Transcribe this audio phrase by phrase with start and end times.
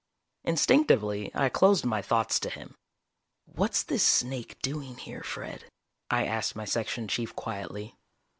[0.43, 2.73] Instinctively I closed my thoughts to him.
[3.45, 5.65] "What's this snake doing here, Fred?"
[6.09, 7.93] I asked my Section Chief quietly.